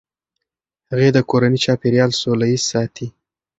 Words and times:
هغې 0.89 1.09
د 1.15 1.17
کورني 1.29 1.59
چاپیریال 1.65 2.11
سوله 2.21 2.45
ایز 2.51 2.63
ساتي. 2.71 3.07